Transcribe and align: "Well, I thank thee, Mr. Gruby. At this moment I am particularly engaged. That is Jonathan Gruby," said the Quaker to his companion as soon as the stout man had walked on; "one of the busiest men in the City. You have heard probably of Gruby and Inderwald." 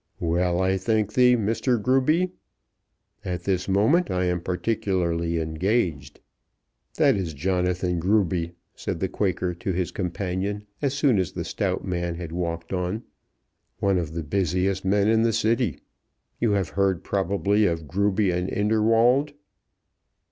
"Well, 0.19 0.59
I 0.59 0.77
thank 0.77 1.13
thee, 1.13 1.35
Mr. 1.35 1.79
Gruby. 1.79 2.31
At 3.23 3.43
this 3.43 3.69
moment 3.69 4.09
I 4.09 4.23
am 4.25 4.41
particularly 4.41 5.37
engaged. 5.37 6.19
That 6.95 7.15
is 7.15 7.35
Jonathan 7.35 7.99
Gruby," 7.99 8.53
said 8.73 8.99
the 8.99 9.07
Quaker 9.07 9.53
to 9.53 9.71
his 9.73 9.91
companion 9.91 10.65
as 10.81 10.95
soon 10.95 11.19
as 11.19 11.33
the 11.33 11.45
stout 11.45 11.85
man 11.85 12.15
had 12.15 12.31
walked 12.31 12.73
on; 12.73 13.03
"one 13.77 13.99
of 13.99 14.13
the 14.13 14.23
busiest 14.23 14.83
men 14.83 15.07
in 15.07 15.21
the 15.21 15.31
City. 15.33 15.77
You 16.39 16.53
have 16.53 16.69
heard 16.69 17.03
probably 17.03 17.67
of 17.67 17.87
Gruby 17.87 18.31
and 18.33 18.49
Inderwald." 18.49 19.33